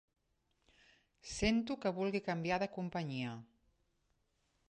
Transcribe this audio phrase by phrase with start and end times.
[1.33, 3.37] Sento que vulgui canviar de companyia.